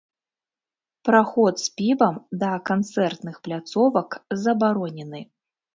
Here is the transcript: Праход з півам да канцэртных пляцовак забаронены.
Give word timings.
Праход 1.09 1.61
з 1.65 1.69
півам 1.81 2.15
да 2.45 2.51
канцэртных 2.71 3.35
пляцовак 3.47 4.09
забаронены. 4.47 5.21